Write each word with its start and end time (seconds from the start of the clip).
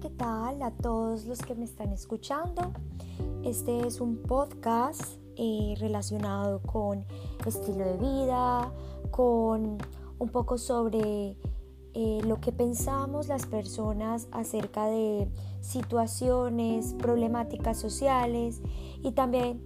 ¿qué 0.00 0.10
tal 0.10 0.62
a 0.62 0.70
todos 0.72 1.24
los 1.24 1.38
que 1.40 1.54
me 1.54 1.64
están 1.64 1.90
escuchando? 1.92 2.72
Este 3.44 3.86
es 3.86 4.00
un 4.00 4.18
podcast 4.18 5.00
eh, 5.36 5.74
relacionado 5.78 6.60
con 6.60 7.06
estilo 7.46 7.84
de 7.84 7.96
vida, 7.96 8.72
con 9.10 9.78
un 10.18 10.28
poco 10.28 10.58
sobre 10.58 11.38
eh, 11.94 12.18
lo 12.24 12.40
que 12.40 12.52
pensamos 12.52 13.28
las 13.28 13.46
personas 13.46 14.28
acerca 14.32 14.86
de 14.86 15.28
situaciones, 15.60 16.92
problemáticas 16.94 17.78
sociales 17.78 18.60
y 19.02 19.12
también 19.12 19.62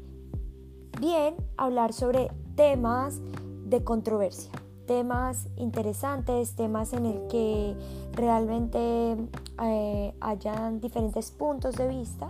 bien 1.01 1.35
hablar 1.57 1.93
sobre 1.93 2.31
temas 2.55 3.21
de 3.65 3.83
controversia 3.83 4.53
temas 4.91 5.47
interesantes, 5.55 6.57
temas 6.57 6.93
en 6.95 7.07
el 7.07 7.29
que 7.29 7.77
realmente 8.13 9.17
eh, 9.63 10.15
hayan 10.21 10.81
diferentes 10.81 11.31
puntos 11.31 11.77
de 11.77 11.87
vista. 11.87 12.27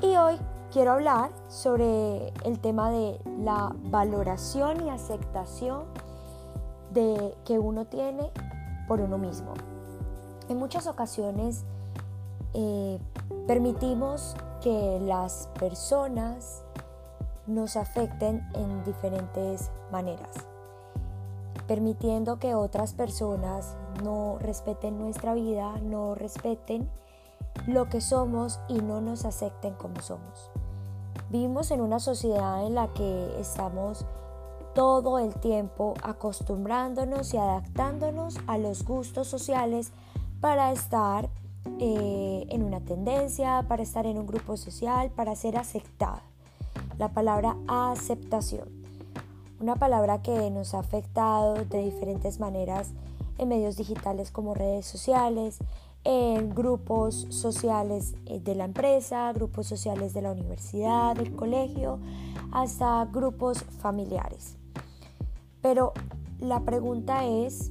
Y 0.00 0.16
hoy 0.16 0.38
quiero 0.72 0.92
hablar 0.92 1.28
sobre 1.48 2.32
el 2.46 2.58
tema 2.60 2.90
de 2.90 3.20
la 3.40 3.76
valoración 3.90 4.86
y 4.86 4.88
aceptación 4.88 5.82
de 6.94 7.34
que 7.44 7.58
uno 7.58 7.84
tiene 7.84 8.30
por 8.88 9.02
uno 9.02 9.18
mismo. 9.18 9.52
En 10.48 10.56
muchas 10.56 10.86
ocasiones 10.86 11.66
eh, 12.54 12.98
permitimos 13.46 14.34
que 14.62 14.98
las 15.02 15.50
personas 15.60 16.64
nos 17.46 17.76
afecten 17.76 18.48
en 18.54 18.82
diferentes 18.82 19.70
maneras 19.90 20.51
permitiendo 21.62 22.38
que 22.38 22.54
otras 22.54 22.94
personas 22.94 23.76
no 24.02 24.38
respeten 24.38 24.98
nuestra 24.98 25.34
vida, 25.34 25.76
no 25.82 26.14
respeten 26.14 26.88
lo 27.66 27.88
que 27.88 28.00
somos 28.00 28.60
y 28.68 28.80
no 28.80 29.00
nos 29.00 29.24
acepten 29.24 29.74
como 29.74 30.00
somos. 30.00 30.50
Vivimos 31.30 31.70
en 31.70 31.80
una 31.80 31.98
sociedad 31.98 32.66
en 32.66 32.74
la 32.74 32.88
que 32.92 33.40
estamos 33.40 34.04
todo 34.74 35.18
el 35.18 35.34
tiempo 35.34 35.94
acostumbrándonos 36.02 37.34
y 37.34 37.36
adaptándonos 37.36 38.38
a 38.46 38.58
los 38.58 38.84
gustos 38.84 39.28
sociales 39.28 39.92
para 40.40 40.72
estar 40.72 41.28
eh, 41.78 42.46
en 42.48 42.62
una 42.62 42.80
tendencia, 42.80 43.64
para 43.68 43.82
estar 43.82 44.06
en 44.06 44.18
un 44.18 44.26
grupo 44.26 44.56
social, 44.56 45.10
para 45.10 45.36
ser 45.36 45.56
aceptado. 45.56 46.20
La 46.98 47.08
palabra 47.08 47.56
aceptación 47.68 48.81
una 49.62 49.76
palabra 49.76 50.22
que 50.22 50.50
nos 50.50 50.74
ha 50.74 50.80
afectado 50.80 51.54
de 51.54 51.84
diferentes 51.84 52.40
maneras 52.40 52.90
en 53.38 53.48
medios 53.48 53.76
digitales 53.76 54.32
como 54.32 54.54
redes 54.54 54.86
sociales, 54.86 55.58
en 56.02 56.52
grupos 56.52 57.28
sociales 57.30 58.14
eh, 58.26 58.40
de 58.40 58.56
la 58.56 58.64
empresa, 58.64 59.32
grupos 59.32 59.68
sociales 59.68 60.14
de 60.14 60.22
la 60.22 60.32
universidad, 60.32 61.14
del 61.14 61.36
colegio, 61.36 62.00
hasta 62.50 63.04
grupos 63.04 63.62
familiares. 63.62 64.56
Pero 65.60 65.92
la 66.40 66.58
pregunta 66.60 67.24
es, 67.24 67.70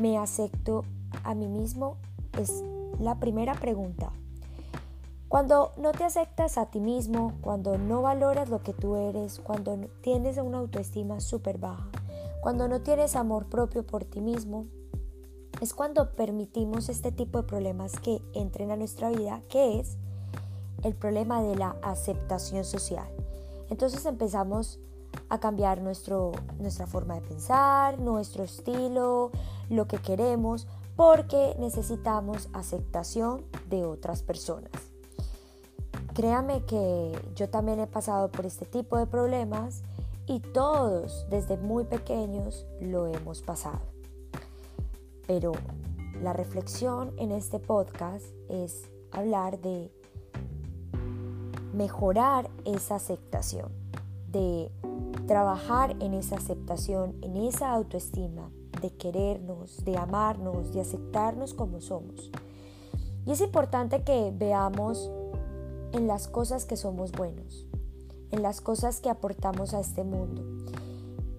¿me 0.00 0.16
acepto 0.16 0.84
a 1.22 1.34
mí 1.34 1.48
mismo? 1.48 1.98
Es 2.38 2.64
la 2.98 3.16
primera 3.16 3.54
pregunta. 3.54 4.10
Cuando 5.30 5.70
no 5.76 5.92
te 5.92 6.02
aceptas 6.02 6.58
a 6.58 6.72
ti 6.72 6.80
mismo, 6.80 7.34
cuando 7.40 7.78
no 7.78 8.02
valoras 8.02 8.48
lo 8.48 8.64
que 8.64 8.72
tú 8.72 8.96
eres, 8.96 9.38
cuando 9.38 9.78
tienes 10.02 10.36
una 10.38 10.58
autoestima 10.58 11.20
súper 11.20 11.56
baja, 11.58 11.86
cuando 12.40 12.66
no 12.66 12.80
tienes 12.80 13.14
amor 13.14 13.46
propio 13.46 13.86
por 13.86 14.04
ti 14.04 14.20
mismo, 14.20 14.66
es 15.60 15.72
cuando 15.72 16.16
permitimos 16.16 16.88
este 16.88 17.12
tipo 17.12 17.38
de 17.38 17.46
problemas 17.46 18.00
que 18.00 18.20
entren 18.34 18.72
a 18.72 18.76
nuestra 18.76 19.08
vida, 19.10 19.40
que 19.48 19.78
es 19.78 19.98
el 20.82 20.96
problema 20.96 21.40
de 21.40 21.54
la 21.54 21.76
aceptación 21.80 22.64
social. 22.64 23.06
Entonces 23.68 24.04
empezamos 24.06 24.80
a 25.28 25.38
cambiar 25.38 25.80
nuestro, 25.80 26.32
nuestra 26.58 26.88
forma 26.88 27.14
de 27.14 27.20
pensar, 27.20 28.00
nuestro 28.00 28.42
estilo, 28.42 29.30
lo 29.68 29.86
que 29.86 29.98
queremos, 29.98 30.66
porque 30.96 31.54
necesitamos 31.60 32.48
aceptación 32.52 33.44
de 33.68 33.84
otras 33.84 34.24
personas. 34.24 34.89
Créame 36.20 36.66
que 36.66 37.18
yo 37.34 37.48
también 37.48 37.80
he 37.80 37.86
pasado 37.86 38.30
por 38.30 38.44
este 38.44 38.66
tipo 38.66 38.98
de 38.98 39.06
problemas 39.06 39.82
y 40.26 40.40
todos 40.40 41.26
desde 41.30 41.56
muy 41.56 41.84
pequeños 41.84 42.66
lo 42.78 43.06
hemos 43.06 43.40
pasado. 43.40 43.80
Pero 45.26 45.52
la 46.22 46.34
reflexión 46.34 47.14
en 47.16 47.32
este 47.32 47.58
podcast 47.58 48.26
es 48.50 48.82
hablar 49.12 49.62
de 49.62 49.90
mejorar 51.72 52.50
esa 52.66 52.96
aceptación, 52.96 53.72
de 54.28 54.70
trabajar 55.26 55.96
en 56.00 56.12
esa 56.12 56.36
aceptación, 56.36 57.16
en 57.22 57.38
esa 57.38 57.72
autoestima, 57.72 58.50
de 58.82 58.90
querernos, 58.90 59.86
de 59.86 59.96
amarnos, 59.96 60.74
de 60.74 60.82
aceptarnos 60.82 61.54
como 61.54 61.80
somos. 61.80 62.30
Y 63.24 63.30
es 63.30 63.40
importante 63.40 64.02
que 64.02 64.34
veamos 64.36 65.10
en 65.92 66.06
las 66.06 66.28
cosas 66.28 66.64
que 66.64 66.76
somos 66.76 67.12
buenos, 67.12 67.66
en 68.30 68.42
las 68.42 68.60
cosas 68.60 69.00
que 69.00 69.10
aportamos 69.10 69.74
a 69.74 69.80
este 69.80 70.04
mundo. 70.04 70.42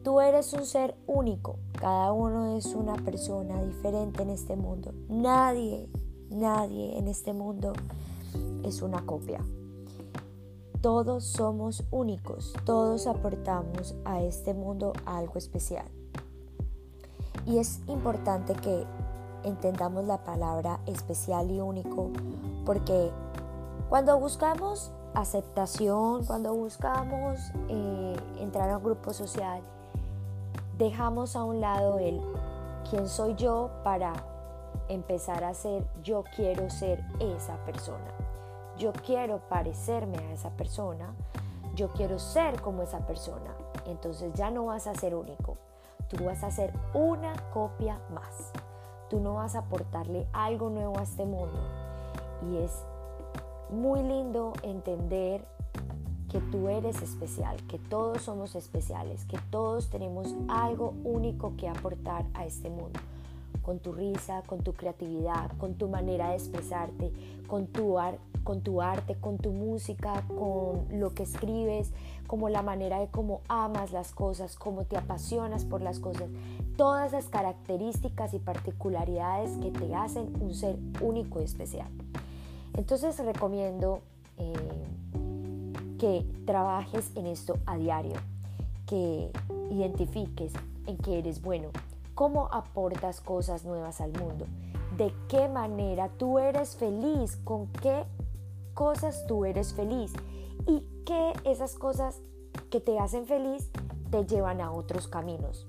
Tú 0.03 0.19
eres 0.19 0.53
un 0.53 0.65
ser 0.65 0.95
único, 1.07 1.57
cada 1.79 2.11
uno 2.11 2.57
es 2.57 2.73
una 2.73 2.95
persona 2.95 3.61
diferente 3.63 4.23
en 4.23 4.31
este 4.31 4.55
mundo. 4.55 4.93
Nadie, 5.09 5.87
nadie 6.29 6.97
en 6.97 7.07
este 7.07 7.33
mundo 7.33 7.73
es 8.63 8.81
una 8.81 9.05
copia. 9.05 9.39
Todos 10.81 11.23
somos 11.25 11.83
únicos, 11.91 12.53
todos 12.65 13.05
aportamos 13.05 13.93
a 14.03 14.23
este 14.23 14.55
mundo 14.55 14.93
algo 15.05 15.37
especial. 15.37 15.85
Y 17.45 17.59
es 17.59 17.79
importante 17.87 18.53
que 18.55 18.85
entendamos 19.43 20.05
la 20.05 20.23
palabra 20.23 20.79
especial 20.87 21.51
y 21.51 21.61
único 21.61 22.09
porque 22.65 23.11
cuando 23.91 24.17
buscamos 24.17 24.89
aceptación, 25.15 26.23
cuando 26.23 26.55
buscamos 26.55 27.51
eh, 27.67 28.15
entrar 28.39 28.69
a 28.69 28.77
un 28.77 28.83
grupo 28.85 29.11
social, 29.11 29.61
dejamos 30.77 31.35
a 31.35 31.43
un 31.43 31.59
lado 31.59 31.99
el 31.99 32.21
quién 32.89 33.09
soy 33.09 33.35
yo 33.35 33.69
para 33.83 34.13
empezar 34.87 35.43
a 35.43 35.53
ser 35.53 35.83
yo 36.03 36.23
quiero 36.37 36.69
ser 36.69 37.03
esa 37.19 37.57
persona. 37.65 38.13
Yo 38.77 38.93
quiero 38.93 39.39
parecerme 39.49 40.19
a 40.19 40.31
esa 40.31 40.51
persona. 40.51 41.13
Yo 41.75 41.89
quiero 41.89 42.17
ser 42.17 42.61
como 42.61 42.83
esa 42.83 42.99
persona. 42.99 43.53
Entonces 43.87 44.31
ya 44.35 44.51
no 44.51 44.67
vas 44.67 44.87
a 44.87 44.95
ser 44.95 45.15
único. 45.15 45.57
Tú 46.07 46.23
vas 46.23 46.45
a 46.45 46.51
ser 46.51 46.73
una 46.93 47.33
copia 47.51 47.99
más. 48.13 48.53
Tú 49.09 49.19
no 49.19 49.33
vas 49.33 49.55
a 49.55 49.59
aportarle 49.59 50.29
algo 50.31 50.69
nuevo 50.69 50.97
a 50.97 51.03
este 51.03 51.25
mundo. 51.25 51.59
Y 52.49 52.55
es 52.55 52.85
muy 53.71 54.01
lindo 54.03 54.53
entender 54.63 55.45
que 56.31 56.39
tú 56.39 56.69
eres 56.69 57.01
especial, 57.01 57.57
que 57.67 57.77
todos 57.77 58.21
somos 58.21 58.55
especiales, 58.55 59.25
que 59.25 59.37
todos 59.49 59.89
tenemos 59.89 60.33
algo 60.47 60.93
único 61.03 61.57
que 61.57 61.67
aportar 61.67 62.25
a 62.33 62.45
este 62.45 62.69
mundo. 62.69 62.99
Con 63.61 63.79
tu 63.79 63.91
risa, 63.91 64.41
con 64.47 64.63
tu 64.63 64.73
creatividad, 64.73 65.51
con 65.57 65.75
tu 65.75 65.87
manera 65.87 66.29
de 66.29 66.35
expresarte, 66.35 67.11
con 67.47 67.67
tu, 67.67 67.97
con 68.43 68.61
tu 68.61 68.81
arte, 68.81 69.15
con 69.15 69.37
tu 69.37 69.51
música, 69.51 70.23
con 70.27 70.87
lo 70.89 71.13
que 71.13 71.23
escribes, 71.23 71.91
como 72.27 72.49
la 72.49 72.61
manera 72.61 72.99
de 72.99 73.07
cómo 73.07 73.41
amas 73.49 73.91
las 73.91 74.13
cosas, 74.13 74.55
cómo 74.55 74.85
te 74.85 74.97
apasionas 74.97 75.65
por 75.65 75.81
las 75.81 75.99
cosas. 75.99 76.29
Todas 76.77 77.11
las 77.11 77.27
características 77.27 78.33
y 78.33 78.39
particularidades 78.39 79.57
que 79.57 79.69
te 79.69 79.93
hacen 79.93 80.33
un 80.41 80.55
ser 80.55 80.77
único 81.01 81.41
y 81.41 81.43
especial. 81.43 81.89
Entonces 82.75 83.17
recomiendo 83.19 84.01
eh, 84.37 84.53
que 85.99 86.25
trabajes 86.45 87.11
en 87.15 87.27
esto 87.27 87.57
a 87.65 87.77
diario, 87.77 88.15
que 88.85 89.31
identifiques 89.69 90.53
en 90.87 90.97
qué 90.97 91.19
eres 91.19 91.41
bueno, 91.41 91.69
cómo 92.15 92.47
aportas 92.51 93.21
cosas 93.21 93.65
nuevas 93.65 94.01
al 94.01 94.11
mundo, 94.13 94.45
de 94.97 95.13
qué 95.27 95.47
manera 95.47 96.09
tú 96.17 96.39
eres 96.39 96.75
feliz, 96.75 97.37
con 97.43 97.67
qué 97.67 98.05
cosas 98.73 99.25
tú 99.27 99.45
eres 99.45 99.73
feliz 99.73 100.13
y 100.65 100.83
qué 101.05 101.33
esas 101.43 101.75
cosas 101.75 102.21
que 102.69 102.79
te 102.79 102.99
hacen 102.99 103.25
feliz 103.25 103.69
te 104.09 104.25
llevan 104.25 104.61
a 104.61 104.71
otros 104.71 105.07
caminos. 105.07 105.67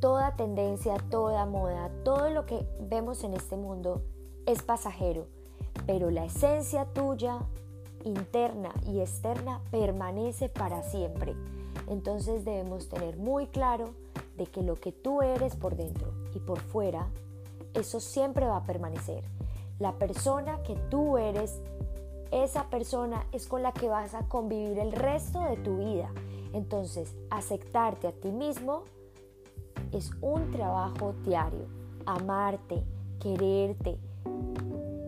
Toda 0.00 0.34
tendencia, 0.36 0.96
toda 1.10 1.46
moda, 1.46 1.90
todo 2.04 2.28
lo 2.30 2.44
que 2.44 2.66
vemos 2.80 3.22
en 3.24 3.34
este 3.34 3.56
mundo 3.56 4.02
es 4.46 4.62
pasajero, 4.62 5.26
pero 5.86 6.10
la 6.10 6.24
esencia 6.24 6.86
tuya, 6.86 7.38
interna 8.04 8.70
y 8.86 9.00
externa, 9.00 9.60
permanece 9.70 10.48
para 10.48 10.82
siempre. 10.82 11.34
Entonces 11.88 12.44
debemos 12.44 12.88
tener 12.88 13.16
muy 13.16 13.46
claro 13.46 13.94
de 14.36 14.46
que 14.46 14.62
lo 14.62 14.76
que 14.76 14.92
tú 14.92 15.22
eres 15.22 15.56
por 15.56 15.76
dentro 15.76 16.12
y 16.34 16.38
por 16.38 16.60
fuera, 16.60 17.08
eso 17.74 18.00
siempre 18.00 18.46
va 18.46 18.58
a 18.58 18.64
permanecer. 18.64 19.24
La 19.78 19.92
persona 19.92 20.62
que 20.62 20.76
tú 20.90 21.18
eres, 21.18 21.60
esa 22.30 22.70
persona 22.70 23.26
es 23.32 23.46
con 23.46 23.62
la 23.62 23.72
que 23.72 23.88
vas 23.88 24.14
a 24.14 24.28
convivir 24.28 24.78
el 24.78 24.92
resto 24.92 25.40
de 25.40 25.56
tu 25.56 25.78
vida. 25.78 26.10
Entonces, 26.52 27.14
aceptarte 27.30 28.08
a 28.08 28.12
ti 28.12 28.30
mismo 28.30 28.84
es 29.92 30.10
un 30.20 30.50
trabajo 30.50 31.14
diario. 31.24 31.66
Amarte, 32.06 32.82
quererte, 33.20 33.98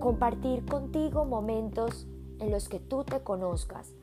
compartir 0.04 0.66
contigo 0.66 1.24
momentos 1.24 2.06
en 2.38 2.50
los 2.50 2.68
que 2.68 2.78
tú 2.78 3.04
te 3.04 3.20
conozcas. 3.20 3.94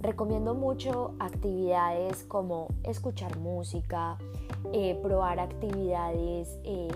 Recomiendo 0.00 0.56
mucho 0.56 1.14
actividades 1.20 2.24
como 2.24 2.66
escuchar 2.82 3.38
música, 3.38 4.18
eh, 4.72 4.98
probar 5.04 5.38
actividades 5.38 6.48
eh, 6.64 6.88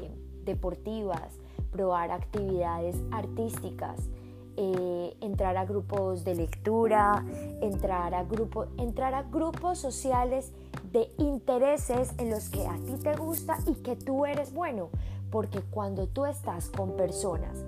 deportivas, 0.45 1.39
probar 1.71 2.11
actividades 2.11 2.97
artísticas, 3.13 4.09
eh, 4.57 5.17
entrar 5.21 5.57
a 5.57 5.65
grupos 5.65 6.25
de 6.25 6.35
lectura, 6.35 7.25
entrar 7.61 8.15
a, 8.15 8.25
grupo, 8.25 8.67
entrar 8.79 9.15
a 9.15 9.23
grupos 9.23 9.79
sociales 9.79 10.51
de 10.91 11.09
intereses 11.19 12.15
en 12.19 12.31
los 12.31 12.49
que 12.49 12.67
a 12.67 12.75
ti 12.79 12.97
te 13.01 13.15
gusta 13.15 13.59
y 13.69 13.75
que 13.75 13.95
tú 13.95 14.27
eres 14.27 14.53
bueno. 14.53 14.89
Porque 15.31 15.61
cuando 15.61 16.09
tú 16.09 16.27
estás 16.27 16.69
con 16.71 16.97
personas 16.97 17.65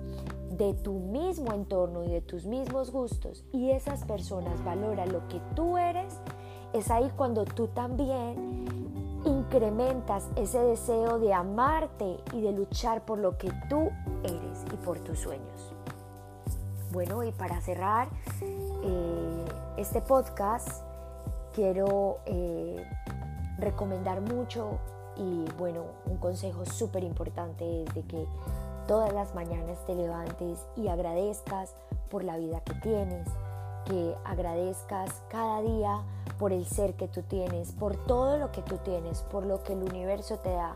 de 0.57 0.73
tu 0.73 0.93
mismo 0.93 1.53
entorno 1.53 2.03
y 2.03 2.09
de 2.09 2.21
tus 2.21 2.45
mismos 2.45 2.91
gustos 2.91 3.43
y 3.51 3.71
esas 3.71 4.03
personas 4.03 4.63
valoran 4.63 5.11
lo 5.11 5.27
que 5.27 5.41
tú 5.55 5.77
eres, 5.77 6.13
es 6.73 6.89
ahí 6.91 7.11
cuando 7.15 7.45
tú 7.45 7.67
también 7.67 8.65
incrementas 9.25 10.27
ese 10.35 10.59
deseo 10.59 11.19
de 11.19 11.33
amarte 11.33 12.17
y 12.33 12.41
de 12.41 12.51
luchar 12.51 13.05
por 13.05 13.19
lo 13.19 13.37
que 13.37 13.51
tú 13.69 13.89
eres 14.23 14.65
y 14.71 14.75
por 14.77 14.99
tus 14.99 15.19
sueños. 15.19 15.73
Bueno, 16.91 17.23
y 17.23 17.31
para 17.31 17.59
cerrar 17.61 18.09
eh, 18.41 19.45
este 19.77 20.01
podcast, 20.01 20.83
quiero 21.53 22.19
eh, 22.25 22.85
recomendar 23.57 24.21
mucho 24.21 24.79
y 25.15 25.45
bueno, 25.57 25.85
un 26.05 26.17
consejo 26.17 26.65
súper 26.65 27.03
importante 27.03 27.83
es 27.83 27.93
de 27.93 28.03
que 28.03 28.27
todas 28.87 29.13
las 29.13 29.33
mañanas 29.35 29.77
te 29.85 29.95
levantes 29.95 30.59
y 30.75 30.87
agradezcas 30.87 31.75
por 32.09 32.23
la 32.23 32.37
vida 32.37 32.61
que 32.61 32.73
tienes, 32.75 33.27
que 33.85 34.15
agradezcas 34.23 35.09
cada 35.29 35.61
día 35.61 36.01
por 36.39 36.51
el 36.51 36.65
ser 36.65 36.95
que 36.95 37.07
tú 37.07 37.21
tienes, 37.23 37.71
por 37.71 37.95
todo 38.05 38.37
lo 38.37 38.51
que 38.51 38.61
tú 38.61 38.77
tienes, 38.77 39.21
por 39.23 39.45
lo 39.45 39.63
que 39.63 39.73
el 39.73 39.83
universo 39.83 40.37
te 40.37 40.51
da, 40.51 40.75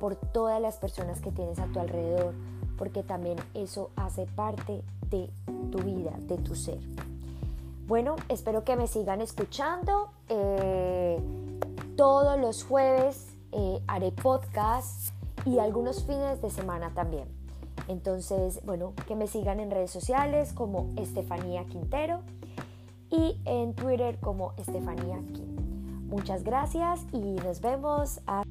por 0.00 0.16
todas 0.16 0.60
las 0.60 0.76
personas 0.76 1.20
que 1.20 1.30
tienes 1.30 1.58
a 1.58 1.66
tu 1.66 1.80
alrededor, 1.80 2.34
porque 2.76 3.02
también 3.02 3.38
eso 3.54 3.90
hace 3.96 4.26
parte 4.26 4.82
de 5.10 5.30
tu 5.70 5.78
vida, 5.78 6.12
de 6.20 6.38
tu 6.38 6.54
ser. 6.54 6.78
Bueno, 7.86 8.16
espero 8.28 8.64
que 8.64 8.76
me 8.76 8.86
sigan 8.86 9.20
escuchando. 9.20 10.10
Eh, 10.28 11.20
todos 11.96 12.38
los 12.40 12.64
jueves 12.64 13.28
eh, 13.52 13.80
haré 13.86 14.10
podcast 14.10 15.12
y 15.44 15.58
algunos 15.58 16.04
fines 16.04 16.40
de 16.40 16.50
semana 16.50 16.92
también. 16.94 17.43
Entonces, 17.88 18.60
bueno, 18.64 18.94
que 19.06 19.14
me 19.14 19.26
sigan 19.26 19.60
en 19.60 19.70
redes 19.70 19.90
sociales 19.90 20.52
como 20.52 20.92
Estefanía 20.96 21.64
Quintero 21.64 22.20
y 23.10 23.38
en 23.44 23.74
Twitter 23.74 24.18
como 24.20 24.52
Estefanía 24.56 25.16
Quintero. 25.16 25.62
Muchas 26.08 26.44
gracias 26.44 27.00
y 27.12 27.18
nos 27.18 27.60
vemos. 27.60 28.20
A 28.26 28.44